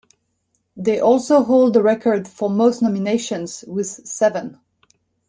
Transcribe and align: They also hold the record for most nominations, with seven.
They 0.75 0.99
also 0.99 1.43
hold 1.43 1.75
the 1.75 1.83
record 1.83 2.27
for 2.27 2.49
most 2.49 2.81
nominations, 2.81 3.63
with 3.67 3.85
seven. 3.87 4.59